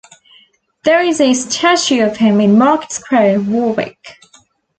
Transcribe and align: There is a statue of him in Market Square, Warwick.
There 0.83 0.99
is 1.03 1.21
a 1.21 1.35
statue 1.35 2.01
of 2.03 2.17
him 2.17 2.41
in 2.41 2.57
Market 2.57 2.91
Square, 2.91 3.41
Warwick. 3.41 4.17